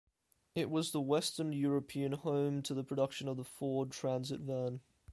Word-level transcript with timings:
It 0.55 0.71
was 0.71 0.89
the 0.93 0.99
western 0.99 1.53
European 1.53 2.13
home 2.13 2.63
to 2.63 2.73
the 2.73 2.83
production 2.83 3.27
of 3.27 3.37
the 3.37 3.43
Ford 3.43 3.91
Transit 3.91 4.39
van. 4.39 4.79